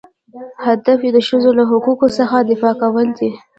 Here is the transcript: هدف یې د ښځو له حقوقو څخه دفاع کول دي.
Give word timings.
هدف 0.65 0.99
یې 1.05 1.11
د 1.15 1.19
ښځو 1.27 1.51
له 1.59 1.63
حقوقو 1.71 2.07
څخه 2.17 2.35
دفاع 2.51 2.73
کول 2.81 3.07
دي. 3.19 3.31